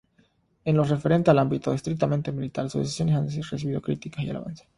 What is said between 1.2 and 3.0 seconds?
al ámbito estrictamente militar sus